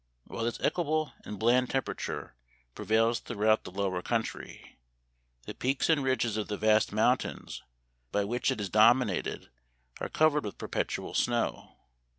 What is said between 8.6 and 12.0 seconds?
dominated are covered with perpetual snow.